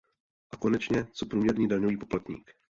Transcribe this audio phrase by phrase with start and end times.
[0.53, 2.51] A konečně, co průměrný daňový poplatník?